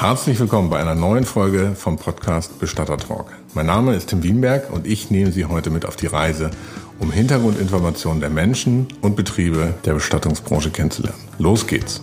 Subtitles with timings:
[0.00, 3.34] Herzlich willkommen bei einer neuen Folge vom Podcast Bestatter Talk.
[3.52, 6.50] Mein Name ist Tim Wienberg und ich nehme Sie heute mit auf die Reise,
[6.98, 11.20] um Hintergrundinformationen der Menschen und Betriebe der Bestattungsbranche kennenzulernen.
[11.36, 12.00] Los geht's!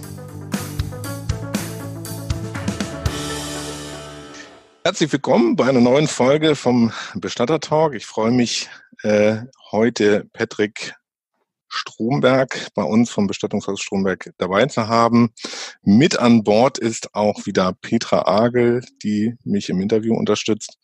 [4.84, 7.96] Herzlich willkommen bei einer neuen Folge vom Bestatter Talk.
[7.96, 8.70] Ich freue mich,
[9.02, 9.38] äh,
[9.72, 10.94] heute Patrick
[11.70, 15.34] Stromberg bei uns vom Bestattungshaus Stromberg dabei zu haben.
[15.82, 20.78] Mit an Bord ist auch wieder Petra Agel, die mich im Interview unterstützt.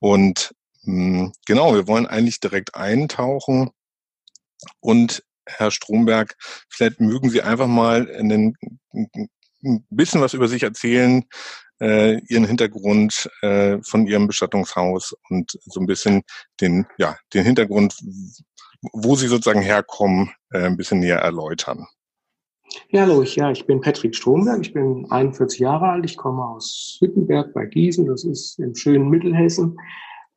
[0.00, 3.70] Und mh, hm, genau, wir wollen eigentlich direkt eintauchen.
[4.80, 6.36] Und Herr Stromberg,
[6.68, 8.56] vielleicht mögen Sie einfach mal ein
[9.90, 11.24] bisschen was über sich erzählen,
[11.80, 16.22] äh, Ihren Hintergrund äh, von Ihrem Bestattungshaus und so ein bisschen
[16.60, 17.96] den, ja, den Hintergrund,
[18.92, 21.86] wo Sie sozusagen herkommen, äh, ein bisschen näher erläutern.
[22.88, 26.44] Ja, hallo, ich, ja, ich bin Patrick Stromberg, ich bin 41 Jahre alt, ich komme
[26.44, 29.76] aus Hüttenberg bei Gießen, das ist im schönen Mittelhessen.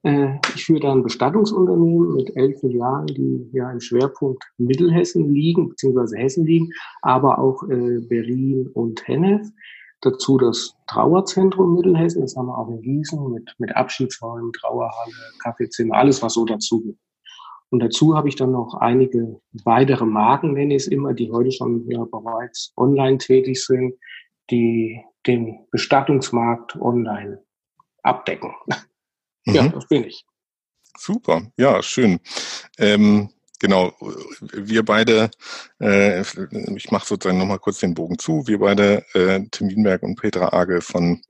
[0.03, 5.69] Äh, ich führe da ein Bestattungsunternehmen mit elf Filialen, die ja im Schwerpunkt Mittelhessen liegen,
[5.69, 6.71] beziehungsweise Hessen liegen,
[7.01, 9.47] aber auch äh, Berlin und Hennef.
[10.11, 15.95] Dazu das Trauerzentrum Mittelhessen, das haben wir auch in Gießen mit, mit Abschiedsräumen, Trauerhalle, Kaffeezimmer,
[15.95, 16.99] alles was so dazu gibt.
[17.69, 21.51] Und dazu habe ich dann noch einige weitere Marken, nenne ich es immer, die heute
[21.51, 23.95] schon ja, bereits online tätig sind,
[24.49, 27.43] die den Bestattungsmarkt online
[28.03, 28.53] abdecken.
[29.45, 29.55] Mhm.
[29.55, 30.25] Ja, das bin ich.
[30.97, 32.19] Super, ja, schön.
[32.77, 33.93] Ähm, genau,
[34.53, 35.31] wir beide,
[35.79, 36.21] äh,
[36.75, 40.53] ich mache sozusagen nochmal kurz den Bogen zu, wir beide, äh, Tim Wienberg und Petra
[40.53, 41.21] Agel von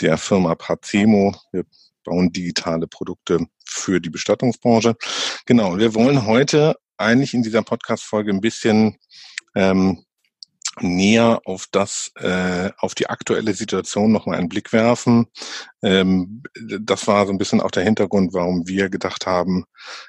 [0.00, 1.64] der Firma Pazemo, wir
[2.04, 4.96] bauen digitale Produkte für die Bestattungsbranche.
[5.46, 8.96] Genau, wir wollen heute eigentlich in dieser Podcast-Folge ein bisschen
[9.54, 10.04] ähm,
[10.80, 15.26] näher auf das, äh, auf die aktuelle Situation nochmal einen Blick werfen.
[15.82, 16.42] Ähm,
[16.80, 19.64] das war so ein bisschen auch der Hintergrund, warum wir gedacht haben,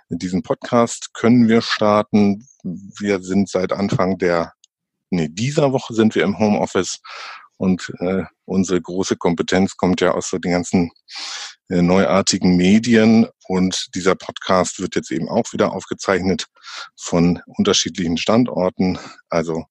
[0.09, 2.47] diesen Podcast können wir starten.
[2.63, 4.53] Wir sind seit Anfang der,
[5.09, 7.00] nee, dieser Woche sind wir im Homeoffice
[7.57, 10.91] und äh, unsere große Kompetenz kommt ja aus so den ganzen
[11.69, 13.28] äh, neuartigen Medien.
[13.47, 16.47] Und dieser Podcast wird jetzt eben auch wieder aufgezeichnet
[16.95, 19.00] von unterschiedlichen Standorten.
[19.29, 19.66] Also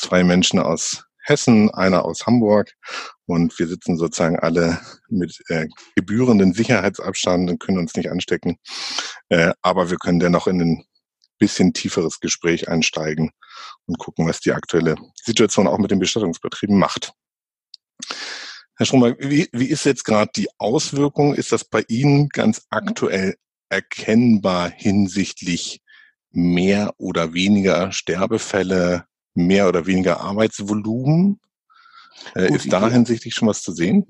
[0.00, 2.72] zwei Menschen aus Hessen, einer aus Hamburg.
[3.26, 8.56] Und wir sitzen sozusagen alle mit äh, gebührenden Sicherheitsabstand und können uns nicht anstecken.
[9.28, 10.84] Äh, aber wir können dennoch in ein
[11.38, 13.30] bisschen tieferes Gespräch einsteigen
[13.86, 17.12] und gucken, was die aktuelle Situation auch mit den Bestattungsbetrieben macht.
[18.76, 21.34] Herr Stromberg, wie, wie ist jetzt gerade die Auswirkung?
[21.34, 23.36] Ist das bei Ihnen ganz aktuell
[23.68, 25.82] erkennbar hinsichtlich
[26.30, 31.40] mehr oder weniger Sterbefälle, mehr oder weniger Arbeitsvolumen?
[32.34, 34.06] Äh, Gut, ist da hinsichtlich schon was zu sehen?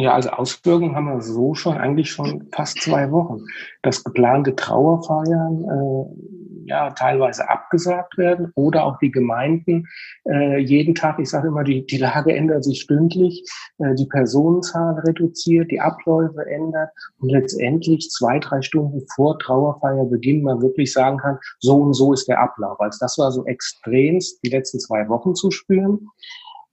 [0.00, 3.40] Ja, also Auswirkungen haben wir so schon eigentlich schon fast zwei Wochen.
[3.82, 9.88] Das geplante Trauerfeiern äh, ja teilweise abgesagt werden oder auch die Gemeinden
[10.24, 13.42] äh, jeden Tag, ich sage immer, die, die Lage ändert sich stündlich,
[13.78, 20.62] äh, die Personenzahl reduziert, die Abläufe ändert und letztendlich zwei, drei Stunden vor Trauerfeierbeginn man
[20.62, 22.78] wirklich sagen kann, so und so ist der Ablauf.
[22.80, 26.08] Also das war so extremst die letzten zwei Wochen zu spüren.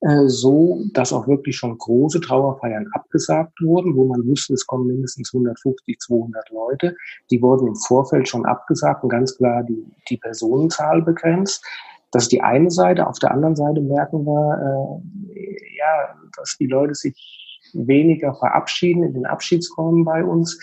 [0.02, 4.88] Äh, so, dass auch wirklich schon große Trauerfeiern abgesagt wurden, wo man wusste, es kommen
[4.88, 6.96] mindestens 150, 200 Leute.
[7.32, 11.66] Die wurden im Vorfeld schon abgesagt und ganz klar die, die Personenzahl begrenzt.
[12.12, 13.08] Das ist die eine Seite.
[13.08, 15.02] Auf der anderen Seite merken wir,
[15.34, 17.45] äh, ja, dass die Leute sich
[17.76, 20.60] weniger verabschieden in den Abschiedsräumen bei uns,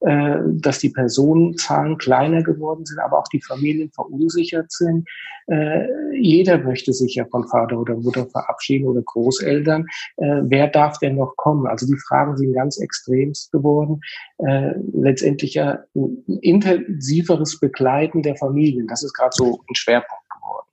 [0.00, 5.08] äh, dass die Personenzahlen kleiner geworden sind, aber auch die Familien verunsichert sind.
[5.46, 5.86] Äh,
[6.18, 9.86] jeder möchte sich ja von Vater oder Mutter verabschieden oder Großeltern.
[10.16, 11.66] Äh, wer darf denn noch kommen?
[11.66, 14.00] Also die Fragen sind ganz extremst geworden.
[14.38, 18.86] Äh, letztendlich ja ein intensiveres Begleiten der Familien.
[18.86, 20.68] Das ist gerade so ein Schwerpunkt geworden.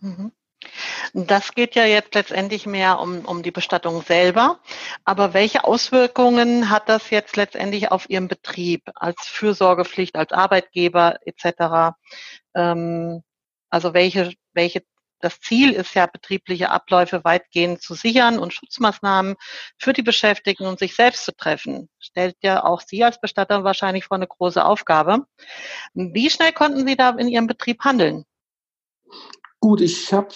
[0.00, 0.32] Mhm.
[1.14, 4.60] Das geht ja jetzt letztendlich mehr um, um die Bestattung selber.
[5.04, 11.94] Aber welche Auswirkungen hat das jetzt letztendlich auf Ihren Betrieb als Fürsorgepflicht, als Arbeitgeber etc.?
[12.54, 13.22] Ähm,
[13.68, 14.82] also welche, welche
[15.22, 19.36] das Ziel ist ja, betriebliche Abläufe weitgehend zu sichern und Schutzmaßnahmen
[19.78, 21.88] für die Beschäftigten und sich selbst zu treffen.
[21.98, 25.26] Stellt ja auch Sie als Bestatter wahrscheinlich vor eine große Aufgabe.
[25.94, 28.24] Wie schnell konnten Sie da in Ihrem Betrieb handeln?
[29.60, 30.34] Gut, ich habe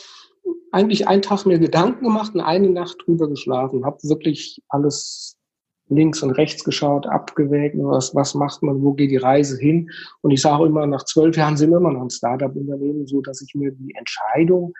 [0.76, 5.38] eigentlich einen Tag mir Gedanken gemacht und eine Nacht drüber geschlafen, habe wirklich alles
[5.88, 9.90] links und rechts geschaut, abgewägt, was, was macht man, wo geht die Reise hin.
[10.20, 13.40] Und ich sage immer, nach zwölf Jahren sind wir immer noch ein Startup-Unternehmen, so dass
[13.40, 14.74] ich mir die Entscheidung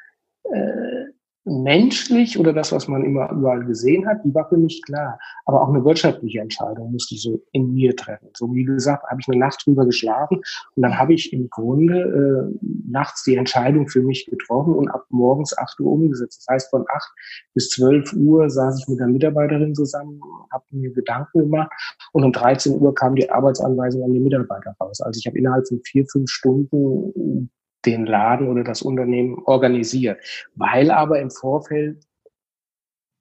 [0.44, 1.04] äh,
[1.46, 5.18] menschlich oder das, was man immer überall gesehen hat, die war für mich klar.
[5.44, 8.28] Aber auch eine wirtschaftliche Entscheidung musste ich so in mir treffen.
[8.36, 10.38] So wie gesagt, habe ich eine Nacht drüber geschlafen
[10.74, 15.06] und dann habe ich im Grunde äh, nachts die Entscheidung für mich getroffen und ab
[15.10, 16.44] morgens acht Uhr umgesetzt.
[16.46, 17.12] Das heißt, von acht
[17.54, 20.20] bis zwölf Uhr saß ich mit der Mitarbeiterin zusammen,
[20.52, 21.70] habe mir Gedanken gemacht
[22.12, 25.00] und um 13 Uhr kam die Arbeitsanweisung an die Mitarbeiter raus.
[25.00, 27.50] Also ich habe innerhalb von vier, fünf Stunden
[27.86, 30.20] den Laden oder das Unternehmen organisiert.
[30.54, 32.04] Weil aber im Vorfeld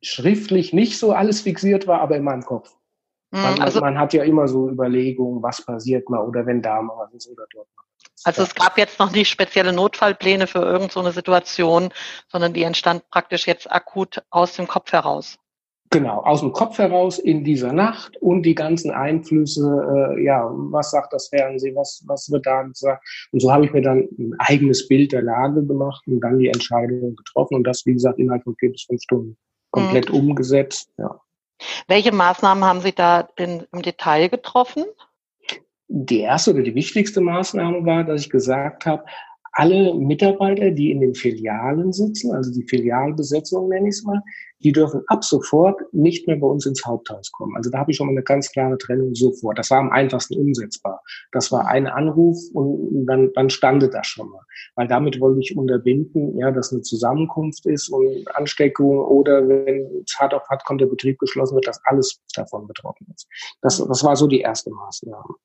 [0.01, 2.75] schriftlich nicht so alles fixiert war, aber in meinem Kopf.
[3.31, 6.81] Mhm, man, also, man, hat ja immer so Überlegungen, was passiert mal oder wenn da
[6.81, 7.83] mal was ist oder dort mal.
[8.23, 11.89] Also es gab jetzt noch nicht spezielle Notfallpläne für irgendeine so Situation,
[12.27, 15.37] sondern die entstand praktisch jetzt akut aus dem Kopf heraus.
[15.95, 20.91] Genau, aus dem Kopf heraus in dieser Nacht und die ganzen Einflüsse, äh, ja, was
[20.91, 23.01] sagt das Fernsehen, was, was wird da gesagt.
[23.31, 26.49] Und so habe ich mir dann ein eigenes Bild der Lage gemacht und dann die
[26.49, 29.37] Entscheidung getroffen und das, wie gesagt, innerhalb von vier bis fünf Stunden
[29.71, 30.15] komplett mhm.
[30.15, 30.89] umgesetzt.
[30.97, 31.17] Ja.
[31.87, 34.83] Welche Maßnahmen haben Sie da in, im Detail getroffen?
[35.87, 39.05] Die erste oder die wichtigste Maßnahme war, dass ich gesagt habe,
[39.57, 44.21] alle Mitarbeiter, die in den Filialen sitzen, also die Filialbesetzung nenne ich es mal,
[44.59, 47.55] die dürfen ab sofort nicht mehr bei uns ins Haupthaus kommen.
[47.55, 49.57] Also da habe ich schon mal eine ganz klare Trennung sofort.
[49.57, 51.01] Das war am einfachsten umsetzbar.
[51.31, 54.41] Das war ein Anruf und dann, dann standet das schon mal.
[54.75, 60.19] Weil damit wollte ich unterbinden, ja, dass eine Zusammenkunft ist und Ansteckung oder wenn es
[60.19, 63.27] hart auf hart kommt, der Betrieb geschlossen wird, dass alles davon betroffen ist.
[63.61, 65.35] Das, das war so die erste Maßnahme.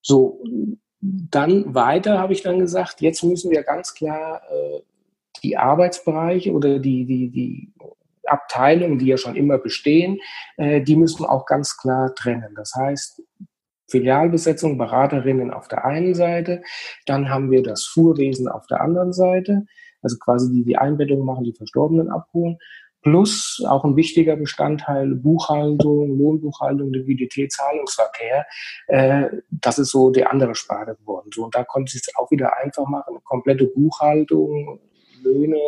[0.00, 0.42] So,
[1.02, 4.80] dann weiter habe ich dann gesagt, jetzt müssen wir ganz klar äh,
[5.42, 7.72] die Arbeitsbereiche oder die, die, die
[8.24, 10.20] Abteilungen, die ja schon immer bestehen,
[10.56, 12.54] äh, die müssen auch ganz klar trennen.
[12.54, 13.20] Das heißt,
[13.90, 16.62] Filialbesetzung, Beraterinnen auf der einen Seite,
[17.04, 19.66] dann haben wir das Fuhrwesen auf der anderen Seite,
[20.02, 22.58] also quasi die die Einbettung machen, die Verstorbenen abholen
[23.02, 28.46] plus auch ein wichtiger Bestandteil Buchhaltung, Lohnbuchhaltung, Liquidität, Zahlungsverkehr.
[28.86, 31.30] Äh, das ist so die andere Sparte geworden.
[31.34, 33.18] So, und da konnte ich es auch wieder einfach machen.
[33.24, 34.80] Komplette Buchhaltung,
[35.22, 35.58] Löhne,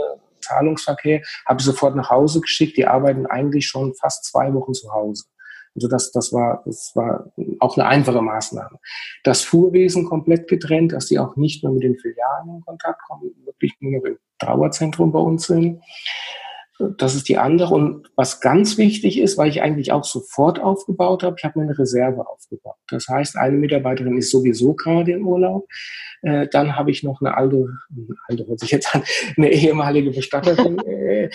[0.41, 2.77] Zahlungsverkehr, habe ich sofort nach Hause geschickt.
[2.77, 5.25] Die arbeiten eigentlich schon fast zwei Wochen zu Hause.
[5.75, 8.79] Also das, das war, das war auch eine einfache Maßnahme.
[9.25, 13.33] Das Fuhrwesen komplett getrennt, dass die auch nicht mehr mit den Filialen in Kontakt kommen,
[13.45, 15.83] wirklich nur noch im Trauerzentrum bei uns sind.
[16.79, 17.73] Das ist die andere.
[17.73, 21.67] Und was ganz wichtig ist, weil ich eigentlich auch sofort aufgebaut habe, ich habe mir
[21.67, 22.75] eine Reserve aufgebaut.
[22.89, 25.69] Das heißt, eine Mitarbeiterin ist sowieso gerade im Urlaub.
[26.23, 27.69] Äh, dann habe ich noch eine alte,
[28.27, 29.05] alte hört sich jetzt an,
[29.37, 31.31] eine ehemalige Bestatterin äh,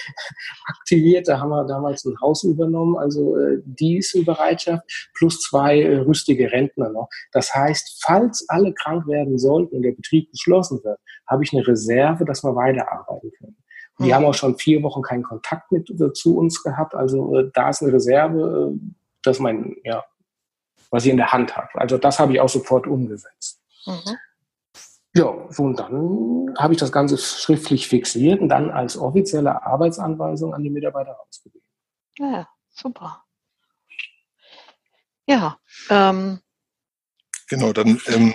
[0.67, 1.29] aktiviert.
[1.29, 2.97] Da haben wir damals ein Haus übernommen.
[2.97, 4.83] Also äh, die ist in Bereitschaft,
[5.17, 7.07] plus zwei äh, rüstige Rentner noch.
[7.31, 11.65] Das heißt, falls alle krank werden sollten und der Betrieb geschlossen wird, habe ich eine
[11.65, 13.55] Reserve, dass wir weiterarbeiten können.
[13.99, 14.13] Die mhm.
[14.13, 16.95] haben auch schon vier Wochen keinen Kontakt mit äh, zu uns gehabt.
[16.95, 18.79] Also äh, da ist eine Reserve, äh,
[19.23, 20.03] das mein, ja,
[20.89, 21.69] was ich in der Hand habe.
[21.75, 23.61] Also das habe ich auch sofort umgesetzt.
[23.85, 24.17] Mhm.
[25.15, 30.53] Ja, so und dann habe ich das Ganze schriftlich fixiert und dann als offizielle Arbeitsanweisung
[30.53, 31.65] an die Mitarbeiter rausgegeben.
[32.17, 33.23] Ja, super.
[35.27, 35.59] Ja.
[35.89, 36.39] Ähm.
[37.49, 38.33] Genau, dann ähm,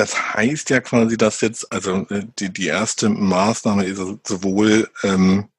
[0.00, 5.50] das heißt ja quasi, dass jetzt, also äh, die, die erste Maßnahme ist sowohl ähm,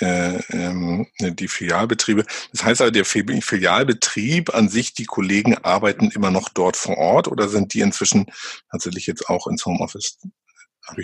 [0.00, 2.26] äh, ähm, die Filialbetriebe.
[2.52, 7.28] Das heißt also, der Filialbetrieb an sich, die Kollegen arbeiten immer noch dort vor Ort
[7.28, 8.26] oder sind die inzwischen
[8.70, 10.18] tatsächlich jetzt auch ins Homeoffice?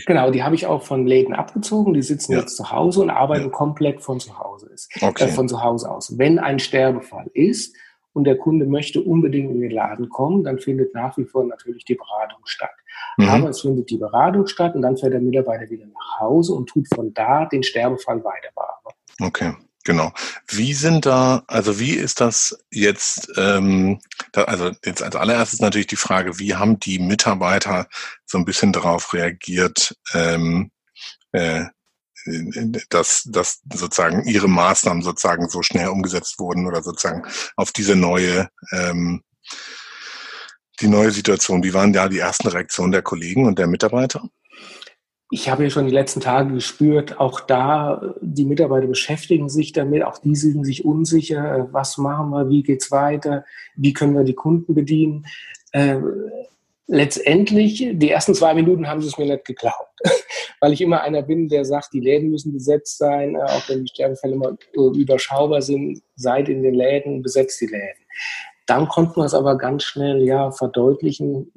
[0.07, 1.95] Genau, die habe ich auch von Läden abgezogen.
[1.95, 2.40] Die sitzen ja.
[2.40, 3.50] jetzt zu Hause und arbeiten ja.
[3.50, 5.25] komplett von zu Hause ist, okay.
[5.25, 6.19] äh, von zu Hause aus.
[6.19, 7.75] Wenn ein Sterbefall ist,
[8.12, 11.85] und der Kunde möchte unbedingt in den Laden kommen, dann findet nach wie vor natürlich
[11.85, 12.75] die Beratung statt.
[13.16, 13.28] Mhm.
[13.28, 16.69] Aber es findet die Beratung statt und dann fährt der Mitarbeiter wieder nach Hause und
[16.69, 18.99] tut von da den Sterbefall weiter bearbeiten.
[19.21, 19.54] Okay.
[19.85, 20.12] Genau.
[20.47, 24.00] Wie sind da, also wie ist das jetzt, ähm,
[24.31, 27.88] da, also jetzt als allererstes natürlich die Frage, wie haben die Mitarbeiter
[28.25, 30.71] so ein bisschen darauf reagiert, ähm,
[31.33, 31.64] äh,
[32.88, 37.25] dass, dass sozusagen ihre Maßnahmen sozusagen so schnell umgesetzt wurden oder sozusagen
[37.57, 39.23] auf diese neue ähm,
[40.81, 41.62] die neue Situation.
[41.62, 44.29] Wie waren da die ersten Reaktionen der Kollegen und der Mitarbeiter?
[45.31, 50.05] Ich habe ja schon die letzten Tage gespürt, auch da, die Mitarbeiter beschäftigen sich damit,
[50.05, 54.35] auch die sind sich unsicher, was machen wir, wie geht's weiter, wie können wir die
[54.35, 55.25] Kunden bedienen.
[56.87, 60.01] Letztendlich, die ersten zwei Minuten haben sie es mir nicht geglaubt,
[60.61, 63.85] weil ich immer einer bin, der sagt, die Läden müssen besetzt sein, äh, auch wenn
[63.85, 68.05] die Sterbefälle immer äh, überschaubar sind, seid in den Läden, besetzt die Läden.
[68.67, 71.53] Dann konnten wir es aber ganz schnell ja verdeutlichen,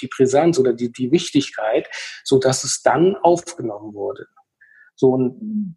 [0.00, 1.88] die Brisanz oder die, die Wichtigkeit,
[2.24, 4.26] so dass es dann aufgenommen wurde.
[4.94, 5.76] So und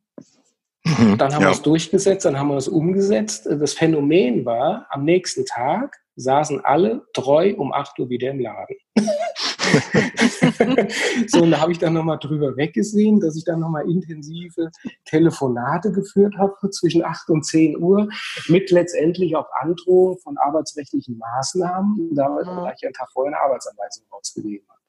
[0.86, 1.48] Mhm, dann haben ja.
[1.48, 3.48] wir es durchgesetzt, dann haben wir es umgesetzt.
[3.50, 8.76] Das Phänomen war, am nächsten Tag saßen alle treu um 8 Uhr wieder im Laden.
[11.28, 14.70] so, und da habe ich dann nochmal drüber weggesehen, dass ich dann nochmal intensive
[15.06, 18.08] Telefonate geführt habe zwischen 8 und 10 Uhr
[18.48, 22.72] mit letztendlich auch Androhung von arbeitsrechtlichen Maßnahmen, da mhm.
[22.76, 24.80] ich einen Tag vorher eine Arbeitsanweisung rausgegeben habe.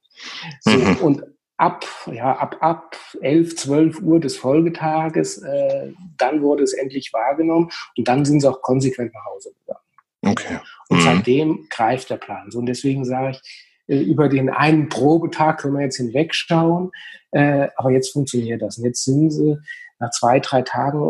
[0.61, 0.97] So, mhm.
[0.99, 1.25] Und
[1.57, 7.71] ab, ja, ab, ab 11, 12 Uhr des Folgetages, äh, dann wurde es endlich wahrgenommen
[7.97, 9.81] und dann sind sie auch konsequent nach Hause gegangen.
[10.27, 10.59] Okay.
[10.89, 11.03] Und mhm.
[11.03, 12.51] seitdem greift der Plan.
[12.51, 16.91] So, und deswegen sage ich, über den einen Probetag können wir jetzt hinwegschauen,
[17.33, 18.79] äh, aber jetzt funktioniert das.
[18.79, 19.57] Und jetzt sind sie,
[20.00, 21.00] nach zwei, drei Tagen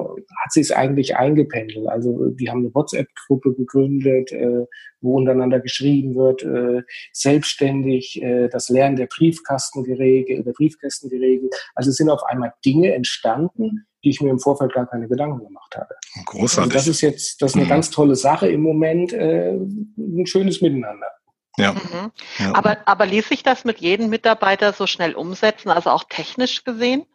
[0.43, 1.89] hat sie es eigentlich eingependelt.
[1.89, 4.67] Also die haben eine WhatsApp-Gruppe gegründet, äh,
[5.01, 11.55] wo untereinander geschrieben wird, äh, selbstständig äh, das Lernen der Briefkasten geregelt, der Briefkästen geregelt.
[11.75, 15.45] Also es sind auf einmal Dinge entstanden, die ich mir im Vorfeld gar keine Gedanken
[15.45, 15.95] gemacht habe.
[16.27, 16.65] Großartig.
[16.65, 17.71] Und das ist jetzt, das ist eine mhm.
[17.71, 21.07] ganz tolle Sache im Moment, äh, ein schönes Miteinander.
[21.57, 21.73] Ja.
[21.73, 22.11] Mhm.
[22.39, 22.55] ja.
[22.55, 27.07] Aber, aber ließ sich das mit jedem Mitarbeiter so schnell umsetzen, also auch technisch gesehen?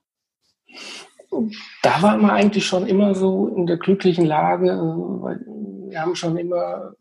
[1.84, 4.68] Da waren wir eigentlich schon immer so in der glücklichen Lage,
[5.22, 5.40] weil
[5.90, 6.94] wir haben schon immer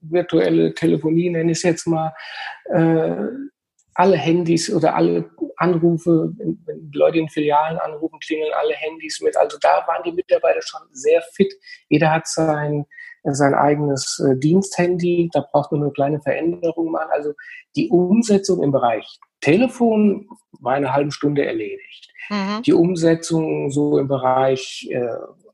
[0.00, 2.14] virtuelle Telefonie, nenne ich es jetzt mal,
[2.72, 3.26] äh,
[3.94, 9.36] alle Handys oder alle Anrufe, wenn Leute in Filialen anrufen, klingeln alle Handys mit.
[9.36, 11.52] Also da waren die Mitarbeiter schon sehr fit.
[11.88, 12.86] Jeder hat sein,
[13.24, 15.30] sein eigenes äh, Diensthandy.
[15.32, 17.10] Da braucht man nur kleine Veränderungen machen.
[17.12, 17.32] Also
[17.76, 20.28] die Umsetzung im Bereich Telefon
[20.60, 22.12] war eine halbe Stunde erledigt.
[22.28, 22.62] Mhm.
[22.62, 25.08] Die Umsetzung so im Bereich äh,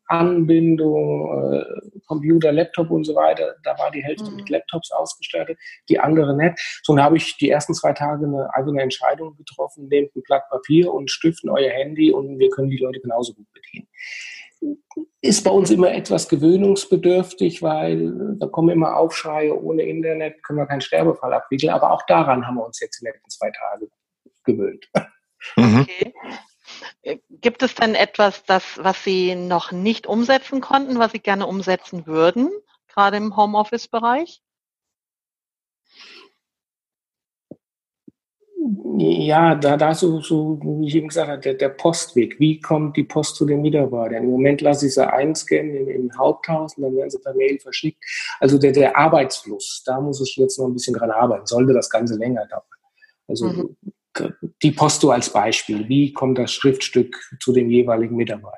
[0.08, 1.64] Anbindung, äh,
[2.06, 3.54] Computer, Laptop und so weiter.
[3.64, 4.36] Da war die Hälfte mhm.
[4.36, 5.58] mit Laptops ausgestattet,
[5.88, 6.80] die andere nicht.
[6.82, 10.48] So, dann habe ich die ersten zwei Tage eine eigene Entscheidung getroffen, nehmt ein Blatt
[10.48, 13.88] Papier und stiften euer Handy und wir können die Leute genauso gut bedienen.
[15.20, 20.66] Ist bei uns immer etwas gewöhnungsbedürftig, weil da kommen immer Aufschreie, ohne Internet können wir
[20.66, 23.88] keinen Sterbefall abwickeln, aber auch daran haben wir uns jetzt die letzten zwei Tage
[24.44, 24.88] gewöhnt.
[25.56, 25.80] Mhm.
[25.80, 26.14] Okay.
[27.02, 31.46] Äh, gibt es denn etwas, das, was Sie noch nicht umsetzen konnten, was Sie gerne
[31.46, 32.50] umsetzen würden,
[32.88, 34.42] gerade im Homeoffice-Bereich?
[38.98, 42.40] Ja, da, da so, so, wie ich eben gesagt habe, der, der, Postweg.
[42.40, 44.24] Wie kommt die Post zu den Mitarbeitern?
[44.24, 47.58] Im Moment lasse ich sie einscannen im, im Haupthaus und dann werden sie per Mail
[47.60, 48.02] verschickt.
[48.40, 51.46] Also der, der Arbeitsfluss, da muss ich jetzt noch ein bisschen dran arbeiten.
[51.46, 52.62] Sollte das Ganze länger dauern.
[53.28, 53.76] Also mhm
[54.62, 55.88] die Posto als Beispiel.
[55.88, 58.56] Wie kommt das Schriftstück zu dem jeweiligen Mitarbeiter?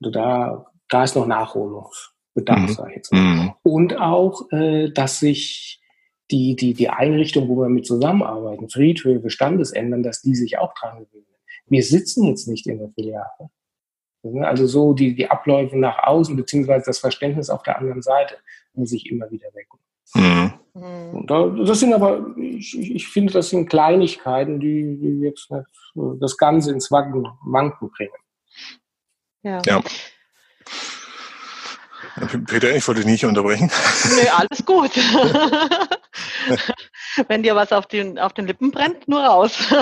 [0.00, 2.68] Also da, da ist noch Nachholungsbedarf, mhm.
[2.68, 3.12] sage ich jetzt.
[3.12, 3.54] Mhm.
[3.62, 5.80] Und auch, äh, dass sich
[6.30, 10.98] die, die, die Einrichtung, wo wir mit zusammenarbeiten, Friedhöfe, Standesändern, dass die sich auch dran
[10.98, 11.26] gewöhnen.
[11.68, 13.50] Wir sitzen jetzt nicht in der Filiale.
[14.44, 18.36] Also so die, die Abläufe nach außen, beziehungsweise das Verständnis auf der anderen Seite,
[18.74, 19.78] muss ich immer wieder wecken.
[20.14, 20.52] Mhm.
[20.74, 21.26] Mhm.
[21.26, 25.48] Das sind aber, ich, ich, finde, das sind Kleinigkeiten, die, die jetzt
[25.94, 28.12] das Ganze ins Wanken, Wanken bringen.
[29.42, 29.62] Ja.
[29.64, 29.82] ja.
[32.46, 33.70] Peter, ich wollte dich nicht unterbrechen.
[34.16, 34.90] Nö, alles gut.
[37.28, 39.58] Wenn dir was auf den, auf den Lippen brennt, nur raus.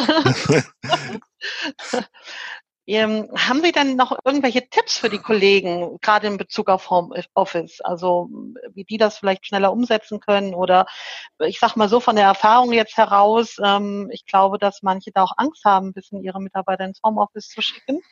[2.86, 7.80] Ähm, haben Sie denn noch irgendwelche Tipps für die Kollegen, gerade in Bezug auf Homeoffice?
[7.80, 8.28] Also
[8.74, 10.84] wie die das vielleicht schneller umsetzen können oder
[11.38, 15.22] ich sag mal so von der Erfahrung jetzt heraus, ähm, ich glaube, dass manche da
[15.22, 18.02] auch Angst haben, ein bisschen ihre Mitarbeiter ins Homeoffice zu schicken.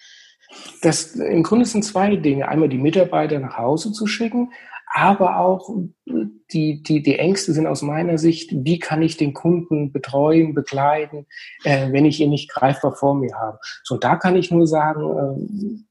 [0.80, 2.48] Das, Im Grunde sind zwei Dinge.
[2.48, 4.52] Einmal die Mitarbeiter nach Hause zu schicken,
[4.94, 5.70] aber auch
[6.52, 11.26] die, die, die Ängste sind aus meiner Sicht, wie kann ich den Kunden betreuen, begleiten,
[11.64, 13.58] äh, wenn ich ihn nicht greifbar vor mir habe.
[13.84, 15.82] So, da kann ich nur sagen, äh,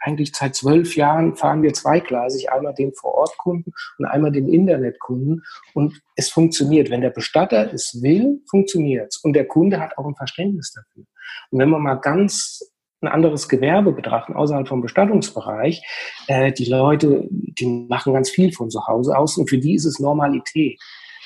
[0.00, 5.42] eigentlich seit zwölf Jahren fahren wir zweigleisig, einmal den Vorortkunden und einmal den Internetkunden.
[5.74, 6.90] Und es funktioniert.
[6.90, 9.16] Wenn der Bestatter es will, funktioniert es.
[9.16, 11.04] Und der Kunde hat auch ein Verständnis dafür.
[11.50, 12.75] Und wenn man mal ganz
[13.06, 15.82] ein anderes Gewerbe betrachten, außerhalb vom Bestattungsbereich,
[16.28, 19.84] äh, die Leute, die machen ganz viel von zu Hause aus und für die ist
[19.84, 20.80] es Normalität,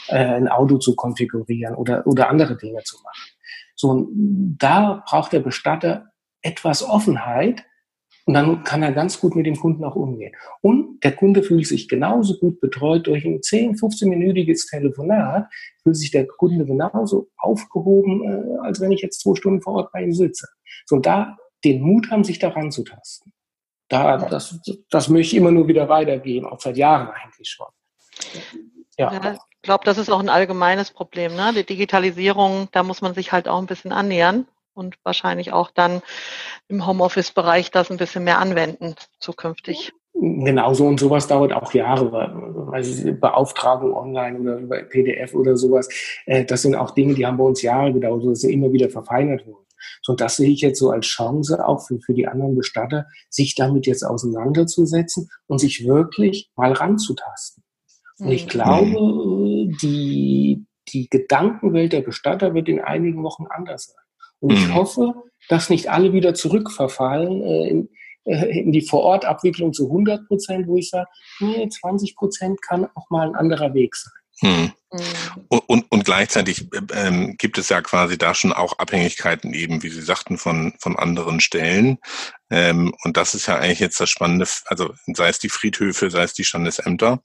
[0.08, 3.30] äh, ein Auto zu konfigurieren oder, oder andere Dinge zu machen.
[3.74, 6.10] So, da braucht der Bestatter
[6.42, 7.64] etwas Offenheit
[8.26, 10.32] und dann kann er ganz gut mit dem Kunden auch umgehen.
[10.60, 15.46] Und der Kunde fühlt sich genauso gut betreut durch ein 10, 15-minütiges Telefonat,
[15.82, 19.92] fühlt sich der Kunde genauso aufgehoben, äh, als wenn ich jetzt zwei Stunden vor Ort
[19.92, 20.46] bei ihm sitze.
[20.86, 23.32] So, da den Mut haben, sich daran zu tasten.
[23.88, 27.66] Da, das, das möchte ich immer nur wieder weitergeben, auch seit Jahren eigentlich schon.
[28.96, 29.12] Ja.
[29.12, 31.34] ja ich glaube, das ist auch ein allgemeines Problem.
[31.34, 31.52] Ne?
[31.54, 34.46] Die Digitalisierung, da muss man sich halt auch ein bisschen annähern.
[34.72, 36.00] und wahrscheinlich auch dann
[36.68, 39.92] im Homeoffice-Bereich das ein bisschen mehr anwenden zukünftig.
[40.14, 45.88] Genauso und sowas dauert auch Jahre, also Beauftragung online oder über PDF oder sowas.
[46.26, 48.88] Äh, das sind auch Dinge, die haben bei uns Jahre gedauert, dass sie immer wieder
[48.88, 49.59] verfeinert wurden.
[50.02, 53.06] So, und das sehe ich jetzt so als Chance auch für, für die anderen Bestatter,
[53.28, 57.64] sich damit jetzt auseinanderzusetzen und sich wirklich mal ranzutasten.
[58.18, 58.48] Und ich mhm.
[58.48, 64.04] glaube, die, die Gedankenwelt der Bestatter wird in einigen Wochen anders sein.
[64.40, 64.74] Und ich mhm.
[64.74, 65.14] hoffe,
[65.48, 67.88] dass nicht alle wieder zurückverfallen äh, in,
[68.24, 71.08] äh, in die Vorortabwicklung zu 100 Prozent, wo ich sage,
[71.40, 74.12] nee, 20 Prozent kann auch mal ein anderer Weg sein.
[74.40, 74.72] Hm.
[75.48, 80.02] Und, und, gleichzeitig ähm, gibt es ja quasi da schon auch Abhängigkeiten eben, wie Sie
[80.02, 81.98] sagten, von, von anderen Stellen.
[82.50, 86.24] Ähm, und das ist ja eigentlich jetzt das Spannende, also sei es die Friedhöfe, sei
[86.24, 87.22] es die Standesämter.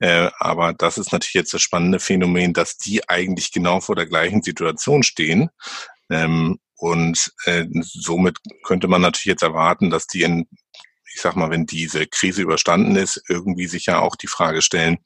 [0.00, 4.06] Äh, aber das ist natürlich jetzt das spannende Phänomen, dass die eigentlich genau vor der
[4.06, 5.50] gleichen Situation stehen.
[6.10, 10.48] Ähm, und äh, somit könnte man natürlich jetzt erwarten, dass die in
[11.14, 14.98] ich sag mal, wenn diese Krise überstanden ist, irgendwie sich ja auch die Frage stellen,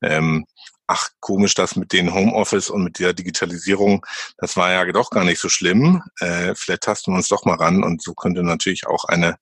[0.00, 0.46] ähm,
[0.90, 4.04] ach, komisch, das mit den Homeoffice und mit der Digitalisierung,
[4.38, 6.02] das war ja doch gar nicht so schlimm.
[6.18, 9.36] Äh, vielleicht tasten wir uns doch mal ran und so könnte natürlich auch eine,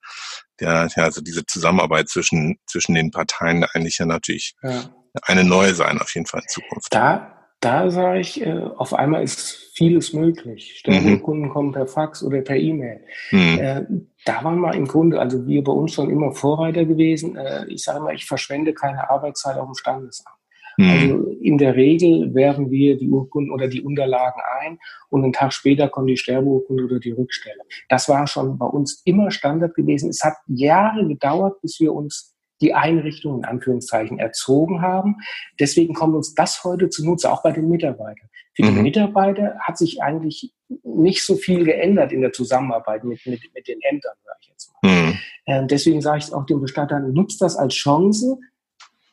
[0.61, 4.85] ja, ja also diese Zusammenarbeit zwischen, zwischen den Parteien eigentlich ja natürlich ja.
[5.23, 6.89] eine neue sein, auf jeden Fall in Zukunft.
[6.91, 10.75] Da, da sage ich, äh, auf einmal ist vieles möglich.
[10.77, 11.53] Stellenkunden mhm.
[11.53, 13.01] kommen per Fax oder per E-Mail.
[13.31, 13.59] Mhm.
[13.59, 13.87] Äh,
[14.27, 17.37] da waren wir im Grunde, also wir bei uns schon immer Vorreiter gewesen.
[17.37, 20.38] Äh, ich sage mal, ich verschwende keine Arbeitszeit auf dem Standesamt.
[20.79, 20.91] Mhm.
[20.91, 24.79] Also in der Regel werfen wir die Urkunden oder die Unterlagen ein
[25.11, 27.61] und einen Tag später kommt die Sterbeurkunde oder die Rückstelle.
[27.89, 30.09] Das war schon bei uns immer Standard gewesen.
[30.09, 35.17] Es hat Jahre gedauert, bis wir uns die Einrichtung in Anführungszeichen erzogen haben.
[35.59, 38.29] Deswegen kommt uns das heute zunutze, auch bei den Mitarbeitern.
[38.55, 38.83] Für die mhm.
[38.83, 43.81] Mitarbeiter hat sich eigentlich nicht so viel geändert in der Zusammenarbeit mit, mit, mit den
[43.83, 44.91] Ämtern, sage ich jetzt mal.
[44.91, 45.19] Mhm.
[45.47, 48.39] Ähm, deswegen sage ich auch den Bestattern, nutzt das als Chance,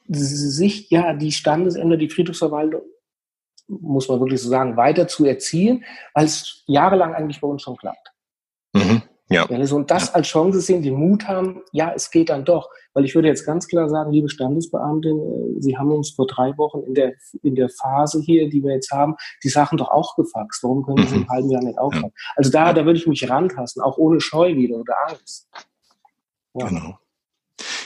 [0.07, 2.81] sich ja die Standesämter, die Friedhofsverwaltung,
[3.67, 7.77] muss man wirklich so sagen, weiter zu erziehen, weil es jahrelang eigentlich bei uns schon
[7.77, 8.11] klappt.
[8.73, 9.01] Mhm.
[9.27, 9.45] Ja.
[9.45, 12.69] und das als Chance sehen, den Mut haben, ja, es geht dann doch.
[12.93, 16.55] Weil ich würde jetzt ganz klar sagen, liebe Standesbeamtin, äh, Sie haben uns vor drei
[16.57, 20.15] Wochen in der, in der Phase hier, die wir jetzt haben, die Sachen doch auch
[20.15, 20.63] gefaxt.
[20.63, 21.21] Warum können Sie mhm.
[21.23, 21.77] im halben Jahr nicht?
[21.77, 22.09] Ja.
[22.35, 25.49] Also da, da würde ich mich rantasten, auch ohne Scheu wieder oder Angst.
[26.53, 26.67] Ja.
[26.67, 26.99] Genau.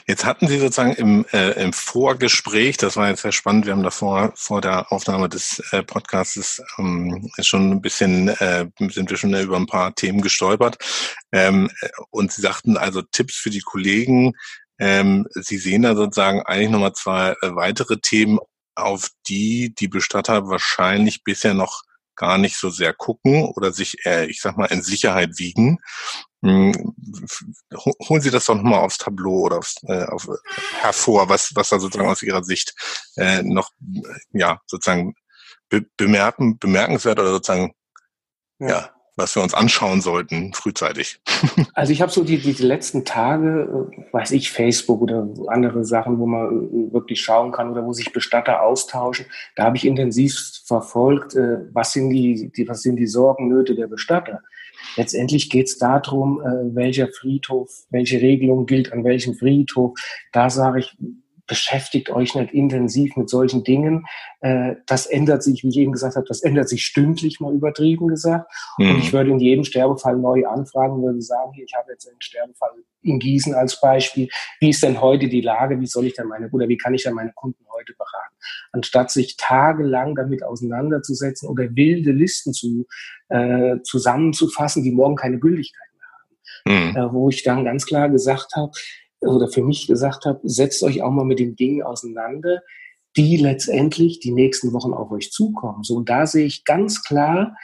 [0.09, 3.83] Jetzt hatten Sie sozusagen im, äh, im Vorgespräch, das war jetzt sehr spannend, wir haben
[3.83, 9.35] davor vor der Aufnahme des äh, Podcasts ähm, schon ein bisschen, äh, sind wir schon
[9.35, 10.79] über ein paar Themen gestolpert.
[11.31, 11.69] Ähm,
[12.09, 14.33] und Sie sagten also Tipps für die Kollegen.
[14.79, 18.39] Ähm, Sie sehen da sozusagen eigentlich nochmal zwei äh, weitere Themen,
[18.73, 21.83] auf die die Bestatter wahrscheinlich bisher noch
[22.19, 25.79] gar nicht so sehr gucken oder sich, äh, ich sag mal, in Sicherheit wiegen.
[26.43, 26.93] Hm,
[28.07, 30.27] holen Sie das doch nochmal aufs Tableau oder aufs, äh, auf,
[30.81, 32.73] hervor, was, was da sozusagen aus Ihrer Sicht
[33.15, 33.71] äh, noch
[34.31, 35.15] ja sozusagen
[35.69, 37.73] be bemerken, bemerkenswert oder sozusagen
[38.59, 38.67] ja.
[38.69, 41.19] ja was wir uns anschauen sollten frühzeitig.
[41.73, 46.19] Also ich habe so die, die letzten Tage, äh, weiß ich, Facebook oder andere Sachen,
[46.19, 49.25] wo man äh, wirklich schauen kann oder wo sich Bestatter austauschen.
[49.55, 53.75] Da habe ich intensiv verfolgt, äh, was sind die, die, was sind die Sorgen, Nöte
[53.75, 54.41] der Bestatter.
[54.95, 56.41] Letztendlich geht es darum,
[56.73, 59.99] welcher Friedhof, welche Regelung gilt an welchem Friedhof.
[60.31, 60.97] Da sage ich,
[61.49, 64.05] beschäftigt euch nicht intensiv mit solchen Dingen.
[64.39, 68.07] Äh, das ändert sich, wie ich eben gesagt habe, das ändert sich stündlich, mal übertrieben
[68.07, 68.49] gesagt.
[68.77, 68.91] Mhm.
[68.91, 72.21] Und ich würde in jedem Sterbefall neu anfragen, würde sagen, hier, ich habe jetzt einen
[72.21, 72.69] Sterbefall
[73.01, 74.29] in Gießen als Beispiel.
[74.59, 75.79] Wie ist denn heute die Lage?
[75.81, 78.35] Wie soll ich denn meine, oder wie kann ich denn meine Kunden heute beraten?
[78.71, 82.85] Anstatt sich tagelang damit auseinanderzusetzen oder wilde Listen zu,
[83.29, 86.91] äh, zusammenzufassen, die morgen keine Gültigkeit mehr haben.
[86.91, 86.97] Mhm.
[86.97, 88.71] Äh, wo ich dann ganz klar gesagt habe,
[89.21, 92.61] oder für mich gesagt habe, setzt euch auch mal mit den Dingen auseinander,
[93.17, 95.83] die letztendlich die nächsten Wochen auf euch zukommen.
[95.83, 97.55] So, und da sehe ich ganz klar,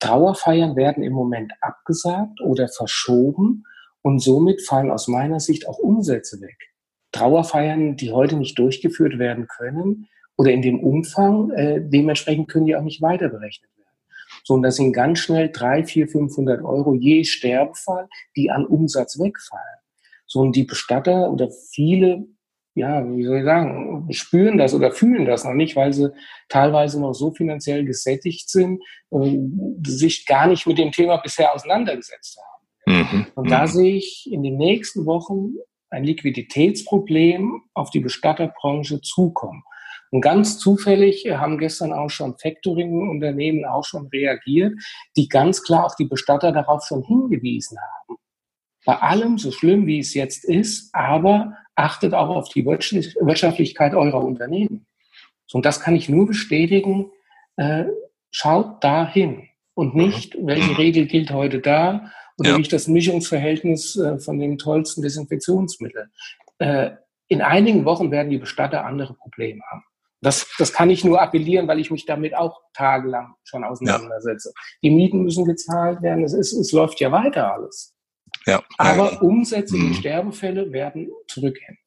[0.00, 3.64] Trauerfeiern werden im Moment abgesagt oder verschoben
[4.02, 6.56] und somit fallen aus meiner Sicht auch Umsätze weg.
[7.12, 12.76] Trauerfeiern, die heute nicht durchgeführt werden können oder in dem Umfang, äh, dementsprechend können die
[12.76, 13.88] auch nicht weiter berechnet werden.
[14.44, 19.18] So, und das sind ganz schnell drei, vier, 500 Euro je Sterbefall, die an Umsatz
[19.18, 19.81] wegfallen.
[20.32, 22.24] So, und die Bestatter oder viele,
[22.74, 26.10] ja, wie soll ich sagen, spüren das oder fühlen das noch nicht, weil sie
[26.48, 29.38] teilweise noch so finanziell gesättigt sind, äh,
[29.86, 33.02] sich gar nicht mit dem Thema bisher auseinandergesetzt haben.
[33.04, 33.26] Mhm.
[33.34, 33.66] Und da mhm.
[33.66, 35.52] sehe ich in den nächsten Wochen
[35.90, 39.64] ein Liquiditätsproblem auf die Bestatterbranche zukommen.
[40.10, 44.72] Und ganz zufällig haben gestern auch schon Factoring-Unternehmen auch schon reagiert,
[45.14, 48.16] die ganz klar auch die Bestatter darauf schon hingewiesen haben.
[48.84, 54.22] Bei allem, so schlimm wie es jetzt ist, aber achtet auch auf die Wirtschaftlichkeit eurer
[54.22, 54.86] Unternehmen.
[55.52, 57.10] Und das kann ich nur bestätigen.
[57.56, 57.84] Äh,
[58.30, 62.58] schaut dahin und nicht, welche Regel gilt heute da oder ja.
[62.58, 66.10] nicht das Mischungsverhältnis äh, von dem tollsten Desinfektionsmittel.
[66.58, 66.92] Äh,
[67.28, 69.84] in einigen Wochen werden die Bestatter andere Probleme haben.
[70.20, 74.52] Das, das kann ich nur appellieren, weil ich mich damit auch tagelang schon auseinandersetze.
[74.54, 74.62] Ja.
[74.82, 76.24] Die Mieten müssen gezahlt werden.
[76.24, 77.94] Es, ist, es läuft ja weiter alles.
[78.46, 78.62] Ja.
[78.78, 79.94] Aber Umsätze in mhm.
[79.94, 81.78] Sterbefälle werden zurückgehen.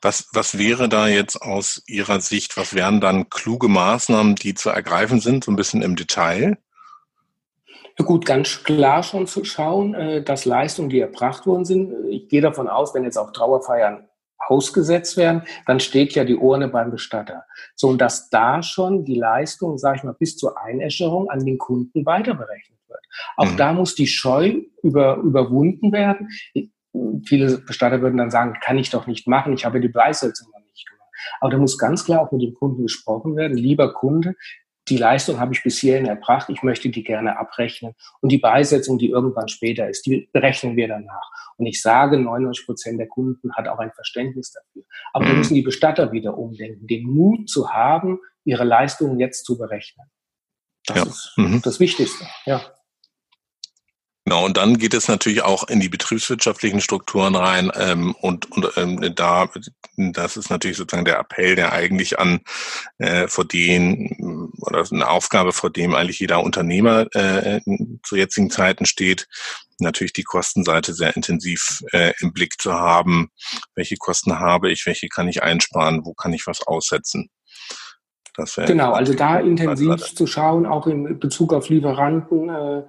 [0.00, 4.70] Was, was wäre da jetzt aus Ihrer Sicht, was wären dann kluge Maßnahmen, die zu
[4.70, 6.58] ergreifen sind, so ein bisschen im Detail?
[7.98, 12.28] Ja gut, ganz klar schon zu schauen, äh, dass Leistungen, die erbracht worden sind, ich
[12.28, 16.90] gehe davon aus, wenn jetzt auch Trauerfeiern ausgesetzt werden, dann steht ja die Urne beim
[16.90, 17.44] Bestatter.
[17.74, 21.56] So, und dass da schon die Leistung, sage ich mal, bis zur Einäscherung an den
[21.56, 22.78] Kunden weiterberechnet.
[23.36, 23.56] Auch mhm.
[23.56, 26.28] da muss die Scheu über, überwunden werden.
[27.24, 30.64] Viele Bestatter würden dann sagen, kann ich doch nicht machen, ich habe die Beisetzung noch
[30.66, 31.10] nicht gemacht.
[31.40, 33.56] Aber da muss ganz klar auch mit dem Kunden gesprochen werden.
[33.56, 34.34] Lieber Kunde,
[34.88, 37.94] die Leistung habe ich bis hierhin erbracht, ich möchte die gerne abrechnen.
[38.20, 41.30] Und die Beisetzung, die irgendwann später ist, die berechnen wir danach.
[41.56, 44.82] Und ich sage, 99 Prozent der Kunden hat auch ein Verständnis dafür.
[45.12, 45.28] Aber mhm.
[45.28, 50.06] da müssen die Bestatter wieder umdenken, den Mut zu haben, ihre Leistungen jetzt zu berechnen.
[50.86, 51.02] Das ja.
[51.04, 51.62] ist mhm.
[51.62, 52.60] das Wichtigste, ja.
[54.26, 58.70] Genau, und dann geht es natürlich auch in die betriebswirtschaftlichen Strukturen rein ähm, und, und
[58.78, 59.50] ähm, da,
[59.98, 62.40] das ist natürlich sozusagen der Appell, der eigentlich an
[62.96, 67.60] äh, vor den oder eine Aufgabe, vor dem eigentlich jeder Unternehmer äh,
[68.02, 69.26] zu jetzigen Zeiten steht,
[69.78, 73.28] natürlich die Kostenseite sehr intensiv äh, im Blick zu haben.
[73.74, 77.28] Welche Kosten habe ich, welche kann ich einsparen, wo kann ich was aussetzen?
[78.66, 82.82] Genau, also da intensiv zu schauen, auch in Bezug auf Lieferanten, äh,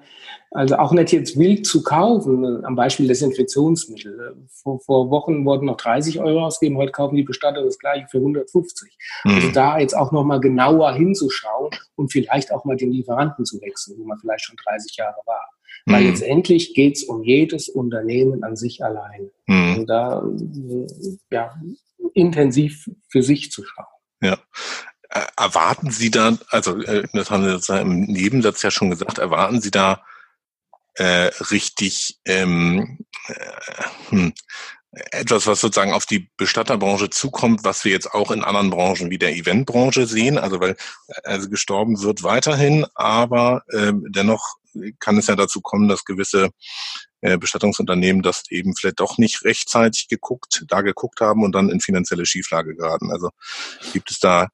[0.52, 4.48] also auch nicht jetzt wild zu kaufen, äh, am Beispiel Desinfektionsmittel.
[4.50, 8.18] Vor, vor Wochen wurden noch 30 Euro ausgegeben, heute kaufen die Bestatter das gleiche für
[8.18, 8.98] 150.
[9.24, 9.32] Mhm.
[9.32, 13.98] Also da jetzt auch nochmal genauer hinzuschauen und vielleicht auch mal den Lieferanten zu wechseln,
[14.00, 15.50] wo man vielleicht schon 30 Jahre war.
[15.86, 15.94] Mhm.
[15.94, 19.30] Weil letztendlich geht's um jedes Unternehmen an sich allein.
[19.46, 19.70] Mhm.
[19.74, 20.24] Also da
[21.32, 21.54] ja,
[22.14, 23.86] intensiv für sich zu schauen.
[24.22, 24.38] Ja.
[25.16, 29.62] Äh, erwarten Sie da, also äh, das haben Sie im Nebensatz ja schon gesagt, erwarten
[29.62, 30.04] Sie da
[30.96, 33.34] äh, richtig ähm, äh,
[34.10, 34.34] hm,
[34.92, 39.18] etwas, was sozusagen auf die Bestatterbranche zukommt, was wir jetzt auch in anderen Branchen wie
[39.18, 40.38] der Eventbranche sehen.
[40.38, 40.76] Also weil
[41.24, 44.56] also gestorben wird weiterhin, aber äh, dennoch
[45.00, 46.50] kann es ja dazu kommen, dass gewisse
[47.22, 51.80] äh, Bestattungsunternehmen das eben vielleicht doch nicht rechtzeitig geguckt, da geguckt haben und dann in
[51.80, 53.12] finanzielle Schieflage geraten.
[53.12, 53.30] Also
[53.94, 54.50] gibt es da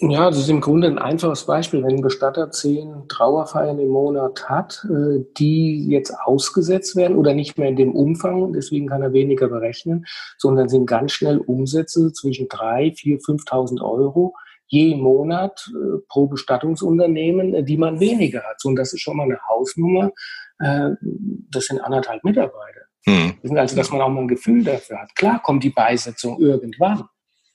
[0.00, 1.82] ja, das ist im Grunde ein einfaches Beispiel.
[1.82, 7.58] Wenn ein Bestatter zehn Trauerfeiern im Monat hat, äh, die jetzt ausgesetzt werden oder nicht
[7.58, 10.06] mehr in dem Umfang, deswegen kann er weniger berechnen,
[10.38, 14.34] sondern sind ganz schnell Umsätze zwischen drei, vier, 5.000 Euro
[14.66, 18.64] je Monat äh, pro Bestattungsunternehmen, äh, die man weniger hat.
[18.64, 20.10] Und das ist schon mal eine Hausnummer.
[20.58, 22.82] Das sind anderthalb Mitarbeiter.
[23.04, 23.34] Hm.
[23.56, 25.16] Also, dass man auch mal ein Gefühl dafür hat.
[25.16, 27.02] Klar kommt die Beisetzung irgendwann.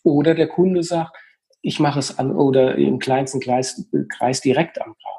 [0.03, 1.15] Oder der Kunde sagt,
[1.67, 3.85] ich mache es an oder im kleinsten Kreis,
[4.17, 5.17] Kreis direkt am Grab.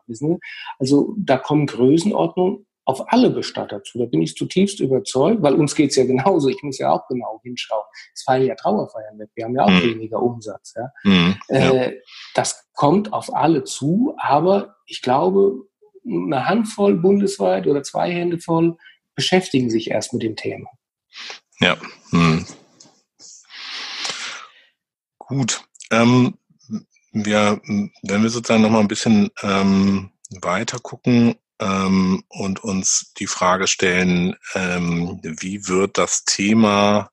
[0.78, 3.98] Also da kommen Größenordnungen auf alle Bestatter zu.
[3.98, 6.48] Da bin ich zutiefst überzeugt, weil uns geht's ja genauso.
[6.48, 7.84] Ich muss ja auch genau hinschauen.
[8.14, 9.28] Es fallen ja Trauerfeiern weg.
[9.34, 9.82] Wir haben ja auch mhm.
[9.82, 10.72] weniger Umsatz.
[10.74, 10.90] Ja?
[11.04, 11.56] Mhm, ja.
[11.58, 12.00] Äh,
[12.34, 15.66] das kommt auf alle zu, aber ich glaube,
[16.06, 18.78] eine Handvoll bundesweit oder zwei Hände voll
[19.14, 20.70] beschäftigen sich erst mit dem Thema.
[21.60, 21.76] Ja.
[22.10, 22.46] Mhm.
[25.18, 25.62] Gut.
[25.90, 26.37] Ähm,
[27.24, 33.26] wir, wenn wir sozusagen noch mal ein bisschen ähm, weiter gucken ähm, und uns die
[33.26, 37.10] Frage stellen, ähm, wie wird das Thema,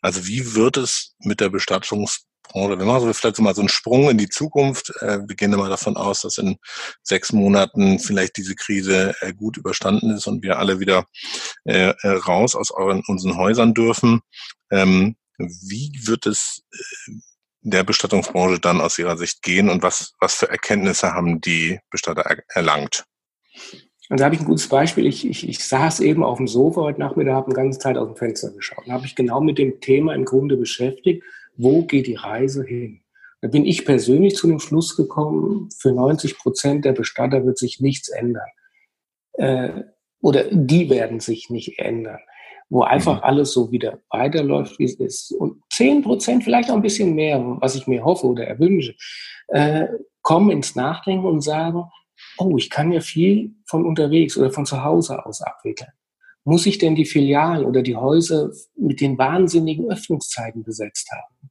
[0.00, 4.18] also wie wird es mit der Bestattungsbranche, wir machen vielleicht mal so einen Sprung in
[4.18, 4.92] die Zukunft.
[5.00, 6.56] Äh, wir gehen immer davon aus, dass in
[7.02, 11.06] sechs Monaten vielleicht diese Krise äh, gut überstanden ist und wir alle wieder
[11.64, 14.20] äh, raus aus unseren Häusern dürfen.
[14.70, 16.62] Ähm, wie wird es,
[17.62, 22.22] der Bestattungsbranche dann aus Ihrer Sicht gehen und was, was für Erkenntnisse haben die Bestatter
[22.22, 23.04] er, erlangt?
[24.08, 25.06] Und da habe ich ein gutes Beispiel.
[25.06, 28.08] Ich, ich, ich saß eben auf dem Sofa heute Nachmittag, habe eine ganze Zeit aus
[28.08, 28.84] dem Fenster geschaut.
[28.86, 31.22] Da habe ich genau mit dem Thema im Grunde beschäftigt,
[31.56, 33.00] wo geht die Reise hin?
[33.40, 37.80] Da bin ich persönlich zu dem Schluss gekommen, für 90 Prozent der Bestatter wird sich
[37.80, 38.48] nichts ändern.
[39.32, 39.82] Äh,
[40.20, 42.20] oder die werden sich nicht ändern.
[42.72, 43.24] Wo einfach mhm.
[43.24, 45.32] alles so wieder weiterläuft, wie es ist.
[45.32, 48.94] Und zehn Prozent, vielleicht auch ein bisschen mehr, was ich mir hoffe oder erwünsche,
[49.48, 49.88] äh,
[50.22, 51.84] kommen ins Nachdenken und sagen,
[52.38, 55.90] oh, ich kann ja viel von unterwegs oder von zu Hause aus abwickeln.
[56.44, 61.50] Muss ich denn die Filialen oder die Häuser mit den wahnsinnigen Öffnungszeiten besetzt haben?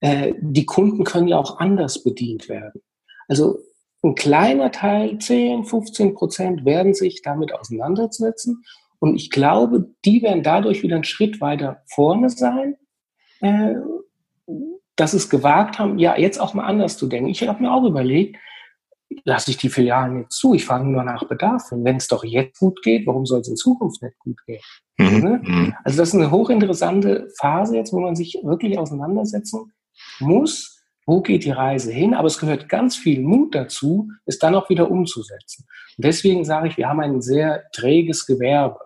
[0.00, 2.82] Äh, die Kunden können ja auch anders bedient werden.
[3.28, 3.60] Also
[4.02, 8.64] ein kleiner Teil, 10, 15 Prozent, werden sich damit auseinandersetzen.
[8.98, 12.76] Und ich glaube, die werden dadurch wieder einen Schritt weiter vorne sein,
[13.40, 13.74] äh,
[14.96, 17.28] dass es gewagt haben, ja, jetzt auch mal anders zu denken.
[17.28, 18.36] Ich habe mir auch überlegt,
[19.24, 21.70] lasse ich die Filialen jetzt zu, ich fange nur nach Bedarf.
[21.70, 24.60] Und wenn es doch jetzt gut geht, warum soll es in Zukunft nicht gut gehen?
[24.98, 25.20] Mhm.
[25.20, 25.40] Ne?
[25.42, 25.74] Mhm.
[25.84, 29.72] Also das ist eine hochinteressante Phase jetzt, wo man sich wirklich auseinandersetzen
[30.18, 34.54] muss, wo geht die Reise hin, aber es gehört ganz viel Mut dazu, es dann
[34.54, 35.66] auch wieder umzusetzen.
[35.96, 38.80] Und deswegen sage ich, wir haben ein sehr träges Gewerbe.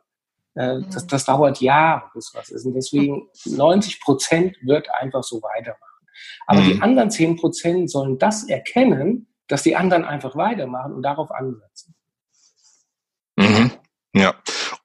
[0.60, 2.66] Äh, das, das dauert Jahre, bis was ist.
[2.66, 6.06] Und deswegen 90 Prozent wird einfach so weitermachen.
[6.46, 6.64] Aber mhm.
[6.66, 11.94] die anderen 10 Prozent sollen das erkennen, dass die anderen einfach weitermachen und darauf ansetzen.
[13.36, 13.70] Mhm.
[14.14, 14.34] Ja.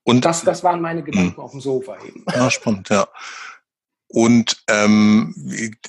[0.03, 1.43] Und das, das waren meine Gedanken mhm.
[1.43, 2.23] auf dem Sofa eben.
[2.33, 3.07] Ja, spannend, ja.
[4.15, 5.35] Und ähm,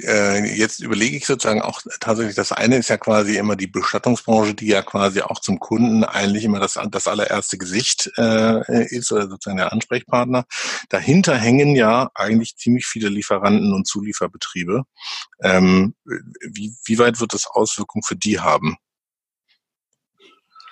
[0.02, 4.52] äh, jetzt überlege ich sozusagen auch tatsächlich, das eine ist ja quasi immer die Bestattungsbranche,
[4.52, 9.28] die ja quasi auch zum Kunden eigentlich immer das, das allererste Gesicht äh, ist oder
[9.28, 10.44] sozusagen der Ansprechpartner.
[10.88, 14.82] Dahinter hängen ja eigentlich ziemlich viele Lieferanten und Zulieferbetriebe.
[15.44, 18.74] Ähm, wie, wie weit wird das Auswirkungen für die haben?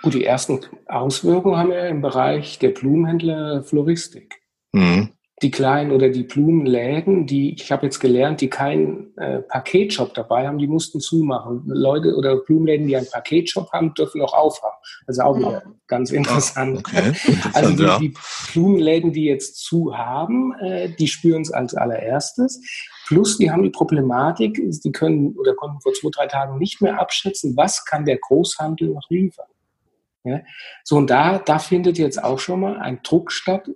[0.03, 4.43] Gut, die ersten Auswirkungen haben wir im Bereich der Blumenhändler Floristik.
[4.73, 5.12] Mhm
[5.45, 10.49] die kleinen oder die Blumenläden, die, ich habe jetzt gelernt, die keinen äh, Paketshop dabei
[10.49, 11.65] haben, die mussten zumachen.
[11.67, 14.75] Leute oder Blumenläden, die einen Paketshop haben, dürfen auch aufhaben.
[15.07, 16.79] Also auch noch ganz interessant.
[16.79, 17.13] Okay.
[17.53, 18.15] Also die, die,
[18.55, 22.63] Blumenläden, die jetzt zu haben, äh, die spüren es als allererstes.
[23.07, 26.99] Plus, die haben die Problematik, die können oder konnten vor zwei, drei Tagen nicht mehr
[26.99, 29.47] abschätzen, was kann der Großhandel noch liefern.
[30.25, 30.41] Ja?
[30.85, 33.69] So, und da, da findet jetzt auch schon mal ein Druck statt,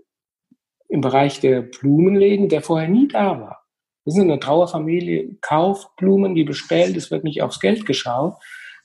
[0.89, 3.65] im Bereich der Blumenläden, der vorher nie da war.
[4.05, 8.35] Wir sind eine Trauerfamilie, kauft Blumen, die bestellt, es wird nicht aufs Geld geschaut.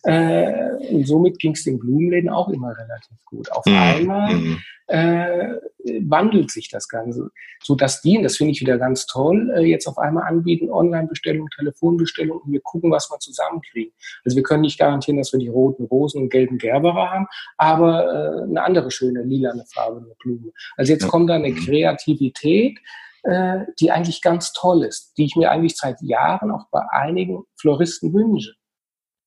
[0.03, 3.49] Äh, und somit ging es den Blumenläden auch immer relativ gut.
[3.51, 3.75] Auf mhm.
[3.75, 4.57] einmal mhm.
[4.87, 5.53] äh,
[6.01, 7.29] wandelt sich das Ganze,
[7.61, 10.69] so dass die, und das finde ich wieder ganz toll, äh, jetzt auf einmal anbieten
[10.69, 13.93] Online-Bestellung, Telefonbestellung und wir gucken, was wir zusammenkriegen.
[14.25, 18.03] Also wir können nicht garantieren, dass wir die roten Rosen und gelben Gerberer haben, aber
[18.03, 20.51] äh, eine andere schöne lilane farbene Blume.
[20.75, 21.09] Also jetzt ja.
[21.09, 21.63] kommt da eine mhm.
[21.63, 22.77] Kreativität,
[23.23, 27.43] äh, die eigentlich ganz toll ist, die ich mir eigentlich seit Jahren auch bei einigen
[27.55, 28.53] Floristen wünsche.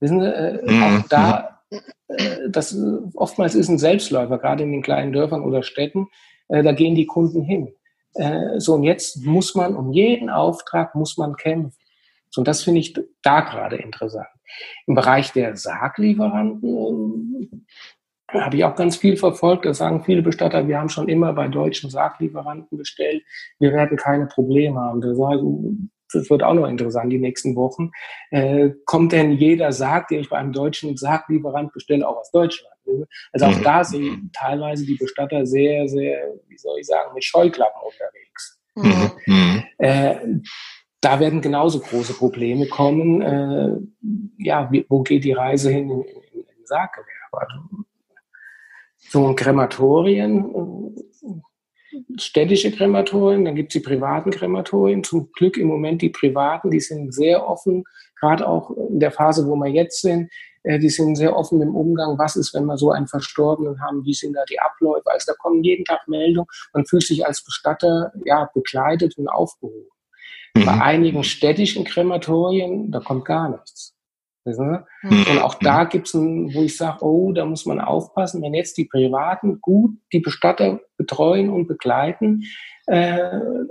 [0.00, 0.82] Wissen Sie, äh, mhm.
[0.82, 1.60] auch da,
[2.08, 2.76] äh, das
[3.14, 6.08] oftmals ist ein Selbstläufer, gerade in den kleinen Dörfern oder Städten,
[6.48, 7.74] äh, da gehen die Kunden hin.
[8.14, 11.76] Äh, so, und jetzt muss man, um jeden Auftrag muss man kämpfen.
[12.30, 14.28] So, und das finde ich da gerade interessant.
[14.86, 17.66] Im Bereich der Sarglieferanten
[18.32, 19.64] äh, habe ich auch ganz viel verfolgt.
[19.64, 23.22] Da sagen viele Bestatter, wir haben schon immer bei deutschen Sarglieferanten bestellt.
[23.58, 25.00] Wir werden keine Probleme haben.
[25.00, 25.42] Da sage ich,
[26.12, 27.90] das wird auch noch interessant die nächsten Wochen.
[28.30, 32.74] Äh, kommt denn jeder Sarg, den ich bei einem deutschen Sarglieferant bestelle, auch aus Deutschland?
[33.32, 33.62] Also auch mhm.
[33.62, 38.60] da sind teilweise die Bestatter sehr, sehr, wie soll ich sagen, mit Scheuklappen unterwegs.
[39.26, 39.64] Mhm.
[39.78, 40.16] Äh,
[41.00, 43.22] da werden genauso große Probleme kommen.
[43.22, 43.76] Äh,
[44.38, 47.10] ja, wo geht die Reise hin im, im, im Sarggewerbe?
[47.32, 47.84] Also,
[48.98, 50.94] so Krematorien
[52.18, 55.04] städtische Krematorien, dann gibt es die privaten Krematorien.
[55.04, 57.84] Zum Glück im Moment die privaten, die sind sehr offen,
[58.18, 60.30] gerade auch in der Phase, wo wir jetzt sind,
[60.62, 62.18] äh, die sind sehr offen im Umgang.
[62.18, 64.04] Was ist, wenn wir so einen Verstorbenen haben?
[64.04, 65.10] Wie sind da die Abläufe?
[65.10, 66.48] Also da kommen jeden Tag Meldungen.
[66.72, 69.88] Man fühlt sich als Bestatter ja begleitet und aufgehoben.
[70.54, 70.64] Mhm.
[70.64, 73.95] Bei einigen städtischen Krematorien, da kommt gar nichts.
[75.02, 75.24] Mhm.
[75.30, 75.88] Und auch da mhm.
[75.88, 79.90] gibt es, wo ich sage, oh, da muss man aufpassen, wenn jetzt die Privaten gut
[80.12, 82.44] die Bestatter betreuen und begleiten,
[82.86, 83.18] äh,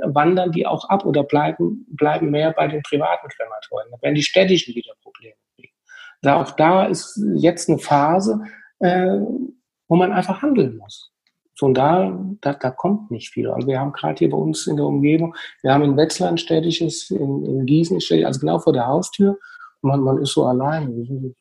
[0.04, 3.92] wandern die auch ab oder bleiben, bleiben mehr bei den privaten Krematorien.
[3.92, 5.74] Da werden die städtischen wieder Probleme kriegen.
[6.22, 8.42] Da auch da ist jetzt eine Phase,
[8.80, 9.20] äh,
[9.88, 11.12] wo man einfach handeln muss.
[11.58, 13.48] So, und da, da, da kommt nicht viel.
[13.48, 16.38] Und wir haben gerade hier bei uns in der Umgebung, wir haben in Wetzlar ein
[16.38, 19.40] städtisches, in, in Gießen, also genau vor der Haustür,
[19.86, 21.36] man, man ist so allein.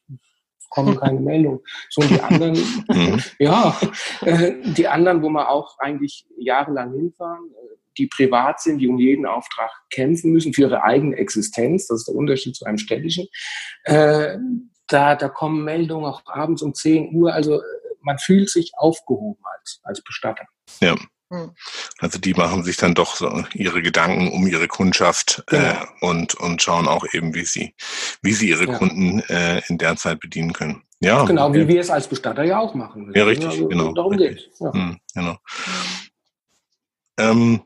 [0.59, 1.61] Es kommen keine Meldungen.
[1.91, 2.55] So und die anderen,
[2.89, 3.23] mhm.
[3.39, 3.77] ja,
[4.23, 8.99] äh, die anderen, wo man auch eigentlich jahrelang hinfahren, äh, die privat sind, die um
[8.99, 11.87] jeden Auftrag kämpfen müssen für ihre eigene Existenz.
[11.87, 13.27] Das ist der Unterschied zu einem städtischen.
[13.85, 14.37] Äh,
[14.89, 17.33] da, da kommen Meldungen auch abends um 10 Uhr.
[17.33, 17.63] Also
[18.03, 20.45] man fühlt sich aufgehoben als, als Bestatter.
[20.81, 20.97] Ja.
[21.35, 21.51] Hm.
[21.99, 25.69] Also die machen sich dann doch so ihre Gedanken um ihre Kundschaft äh, genau.
[25.69, 27.75] äh, und, und schauen auch eben, wie sie,
[28.23, 28.79] wie sie ihre ja.
[28.79, 30.83] Kunden äh, in der Zeit bedienen können.
[31.01, 33.13] Ja, genau, wie wir es als Bestatter ja auch machen.
[33.15, 33.93] Ja, richtig, also, genau.
[33.93, 34.73] Darum geht ja.
[34.73, 35.37] hm, Genau.
[37.19, 37.63] Ähm,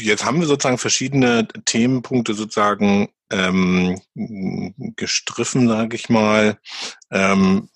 [0.00, 4.00] jetzt haben wir sozusagen verschiedene Themenpunkte sozusagen ähm,
[4.96, 6.58] gestriffen, sage ich mal.
[7.10, 7.68] Ähm,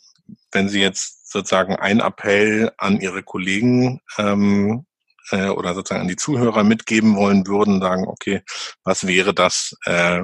[0.52, 4.86] wenn Sie jetzt sozusagen ein Appell an Ihre Kollegen ähm,
[5.30, 8.42] äh, oder sozusagen an die Zuhörer mitgeben wollen würden, sagen, okay,
[8.84, 10.22] was wäre das, äh,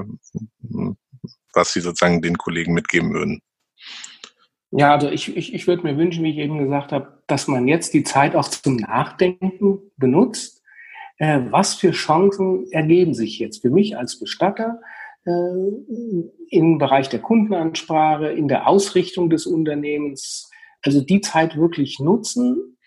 [1.55, 3.40] was Sie sozusagen den Kollegen mitgeben würden?
[4.71, 7.66] Ja, also ich, ich, ich würde mir wünschen, wie ich eben gesagt habe, dass man
[7.68, 10.62] jetzt die Zeit auch zum Nachdenken benutzt.
[11.16, 14.81] Äh, was für Chancen ergeben sich jetzt für mich als Bestatter
[15.25, 15.31] äh,
[16.51, 20.51] im Bereich der Kundenansprache, in der Ausrichtung des Unternehmens?
[20.83, 22.79] Also die Zeit wirklich nutzen,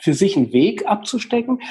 [0.00, 1.62] für sich einen Weg abzustecken,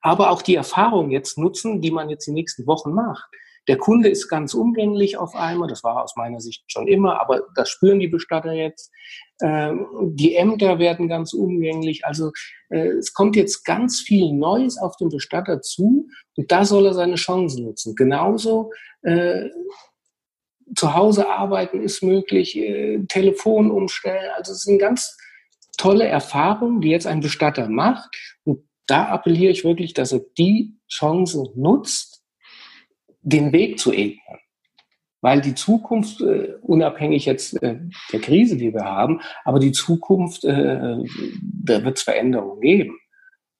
[0.00, 3.28] aber auch die Erfahrung jetzt nutzen, die man jetzt die nächsten Wochen macht.
[3.68, 7.42] Der Kunde ist ganz umgänglich auf einmal, das war aus meiner Sicht schon immer, aber
[7.54, 8.90] das spüren die Bestatter jetzt.
[9.40, 12.04] Ähm, die Ämter werden ganz umgänglich.
[12.04, 12.32] Also
[12.70, 16.94] äh, es kommt jetzt ganz viel Neues auf den Bestatter zu und da soll er
[16.94, 17.94] seine Chancen nutzen.
[17.94, 18.72] Genauso
[19.02, 19.48] äh,
[20.74, 24.30] zu Hause arbeiten ist möglich, äh, Telefon umstellen.
[24.36, 25.16] Also es sind ganz
[25.76, 28.16] tolle Erfahrungen, die jetzt ein Bestatter macht.
[28.44, 32.22] Und da appelliere ich wirklich, dass er die Chance nutzt,
[33.20, 34.38] den Weg zu ebnen.
[35.20, 37.78] Weil die Zukunft, äh, unabhängig jetzt äh,
[38.12, 40.96] der Krise, die wir haben, aber die Zukunft, äh,
[41.64, 42.98] da wird es Veränderungen geben.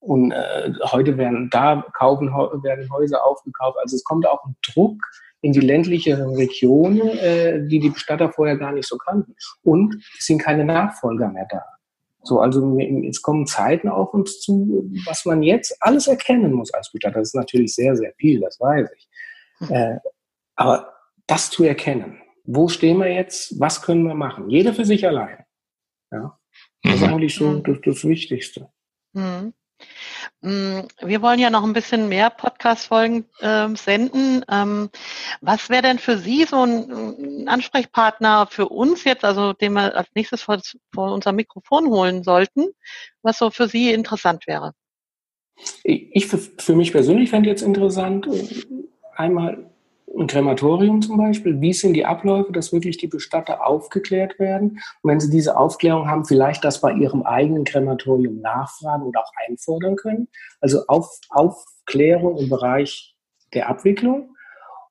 [0.02, 3.78] Und äh, heute werden da kaufen, werden Häuser aufgekauft.
[3.80, 5.00] Also es kommt auch ein Druck
[5.42, 9.36] in die ländlicheren Regionen, äh, die die Bestatter vorher gar nicht so kannten.
[9.62, 11.62] Und es sind keine Nachfolger mehr da.
[12.24, 16.90] So, also jetzt kommen Zeiten auf uns zu, was man jetzt alles erkennen muss als
[16.90, 17.20] Bestatter.
[17.20, 19.70] Das ist natürlich sehr, sehr viel, das weiß ich.
[19.70, 19.98] Äh,
[20.56, 20.92] aber
[21.28, 25.44] das zu erkennen, wo stehen wir jetzt, was können wir machen, jeder für sich allein.
[26.10, 26.36] Ja,
[26.82, 27.08] das ist mhm.
[27.08, 28.68] eigentlich so das, das Wichtigste.
[29.12, 29.52] Mhm.
[30.40, 34.44] Mm, wir wollen ja noch ein bisschen mehr Podcast-Folgen äh, senden.
[34.50, 34.90] Ähm,
[35.40, 39.96] was wäre denn für Sie so ein, ein, Ansprechpartner für uns jetzt, also den wir
[39.96, 40.60] als nächstes vor,
[40.92, 42.66] vor unser Mikrofon holen sollten,
[43.22, 44.72] was so für Sie interessant wäre?
[45.84, 48.26] Ich für, für mich persönlich fände jetzt interessant,
[49.14, 49.71] einmal
[50.18, 54.80] ein Krematorium zum Beispiel, wie sind die Abläufe, dass wirklich die Bestatter aufgeklärt werden.
[55.02, 59.32] Und wenn sie diese Aufklärung haben, vielleicht das bei ihrem eigenen Krematorium nachfragen oder auch
[59.48, 60.28] einfordern können.
[60.60, 63.16] Also auf, Aufklärung im Bereich
[63.54, 64.34] der Abwicklung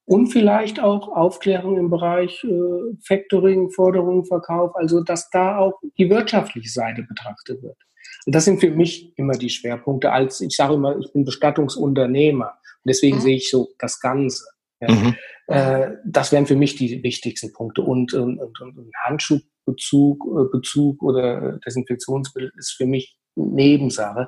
[0.06, 6.10] und vielleicht auch Aufklärung im Bereich äh, Factoring, Forderung, Verkauf, also dass da auch die
[6.10, 7.78] wirtschaftliche Seite betrachtet wird.
[8.26, 12.48] Und das sind für mich immer die Schwerpunkte, als ich sage immer, ich bin Bestattungsunternehmer.
[12.48, 13.22] Und deswegen mhm.
[13.22, 14.46] sehe ich so das Ganze.
[14.82, 14.92] Ja.
[14.92, 15.16] Mhm.
[15.48, 17.82] Äh, das wären für mich die wichtigsten Punkte.
[17.82, 24.28] Und, und, und, und Handschuhbezug äh, Bezug oder Desinfektionsbild ist für mich Nebensache.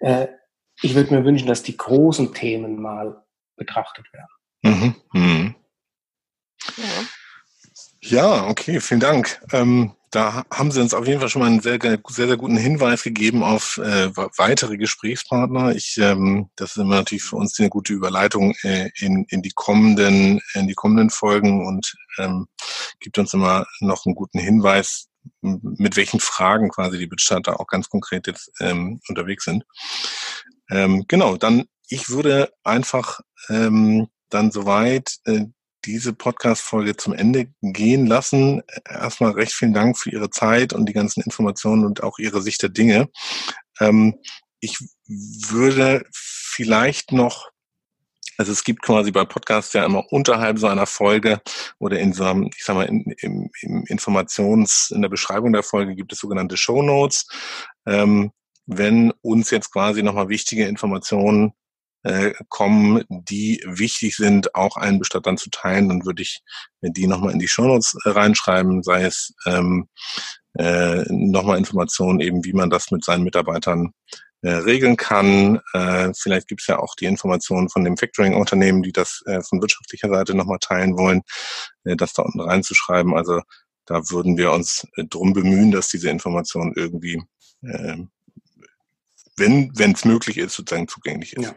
[0.00, 0.28] Äh,
[0.82, 3.24] ich würde mir wünschen, dass die großen Themen mal
[3.56, 4.28] betrachtet werden.
[4.62, 4.94] Mhm.
[5.12, 5.54] Mhm.
[6.76, 7.04] Ja.
[8.00, 9.40] ja, okay, vielen Dank.
[9.52, 12.56] Ähm, da haben Sie uns auf jeden Fall schon mal einen sehr, sehr, sehr guten
[12.56, 15.74] Hinweis gegeben auf äh, weitere Gesprächspartner.
[15.74, 19.50] Ich, ähm, das ist immer natürlich für uns eine gute Überleitung äh, in, in die
[19.50, 22.46] kommenden, in die kommenden Folgen und ähm,
[23.00, 25.08] gibt uns immer noch einen guten Hinweis,
[25.40, 29.64] mit welchen Fragen quasi die Bestatter auch ganz konkret jetzt ähm, unterwegs sind.
[30.70, 35.46] Ähm, genau, dann ich würde einfach ähm, dann soweit äh,
[35.84, 38.62] diese Podcast-Folge zum Ende gehen lassen.
[38.88, 42.62] Erstmal recht vielen Dank für Ihre Zeit und die ganzen Informationen und auch Ihre Sicht
[42.62, 43.08] der Dinge.
[43.80, 44.18] Ähm,
[44.60, 47.50] ich würde vielleicht noch
[48.36, 51.40] also es gibt quasi bei Podcasts ja immer unterhalb so einer Folge
[51.78, 55.62] oder in so einem, ich sag mal, in, im, im Informations, in der Beschreibung der
[55.62, 57.28] Folge gibt es sogenannte Show Notes.
[57.86, 58.32] Ähm,
[58.66, 61.52] wenn uns jetzt quasi nochmal wichtige Informationen
[62.04, 66.42] äh, kommen, die wichtig sind, auch allen Bestattern zu teilen, dann würde ich
[66.82, 69.88] die nochmal in die Shownotes äh, reinschreiben, sei es ähm,
[70.56, 73.92] äh, nochmal Informationen eben, wie man das mit seinen Mitarbeitern
[74.42, 75.60] äh, regeln kann.
[75.72, 79.60] Äh, vielleicht gibt es ja auch die Informationen von dem Factoring-Unternehmen, die das äh, von
[79.62, 81.22] wirtschaftlicher Seite nochmal teilen wollen,
[81.84, 83.14] äh, das da unten reinzuschreiben.
[83.14, 83.40] Also
[83.86, 87.22] da würden wir uns äh, drum bemühen, dass diese Information irgendwie,
[87.62, 87.96] äh,
[89.36, 91.46] wenn es möglich ist, sozusagen zugänglich ist.
[91.46, 91.54] Ja.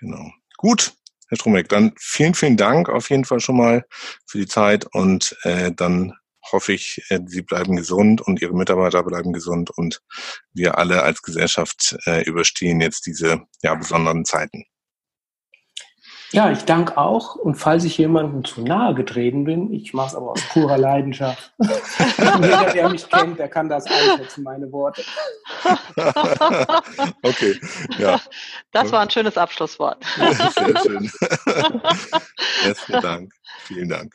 [0.00, 0.30] Genau.
[0.56, 0.94] Gut,
[1.28, 3.86] Herr Stromek, dann vielen, vielen Dank auf jeden Fall schon mal
[4.26, 6.14] für die Zeit und äh, dann
[6.52, 10.02] hoffe ich, äh, Sie bleiben gesund und Ihre Mitarbeiter bleiben gesund und
[10.52, 14.64] wir alle als Gesellschaft äh, überstehen jetzt diese ja, besonderen Zeiten.
[16.36, 17.34] Ja, ich danke auch.
[17.34, 21.54] Und falls ich jemandem zu nahe getreten bin, ich mache es aber aus purer Leidenschaft.
[21.58, 25.02] Jeder, der mich kennt, der kann das einschätzen, meine Worte.
[27.22, 27.58] okay,
[27.96, 28.20] ja.
[28.70, 30.04] Das war ein schönes Abschlusswort.
[30.04, 31.10] Sehr schön.
[32.66, 33.32] Besten Dank.
[33.60, 34.14] Vielen Dank.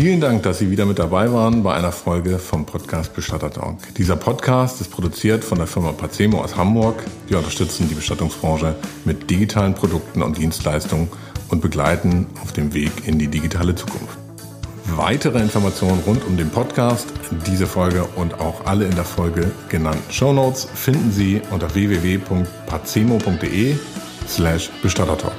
[0.00, 3.50] Vielen Dank, dass Sie wieder mit dabei waren bei einer Folge vom Podcast Bestatter.
[3.96, 7.02] Dieser Podcast ist produziert von der Firma Pacemo aus Hamburg.
[7.26, 11.08] Wir unterstützen die Bestattungsbranche mit digitalen Produkten und Dienstleistungen
[11.48, 14.16] und begleiten auf dem Weg in die digitale Zukunft.
[14.94, 17.08] Weitere Informationen rund um den Podcast,
[17.48, 23.74] diese Folge und auch alle in der Folge genannten Show Notes finden Sie unter www.pacemo.de
[24.28, 25.34] slash Bestattertalk.